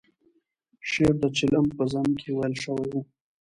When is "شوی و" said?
2.63-2.95